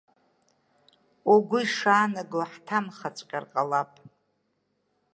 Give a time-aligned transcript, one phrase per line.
[1.33, 3.91] Угәы ишаанаго ҳҭамхаҵәҟьар ҟалап.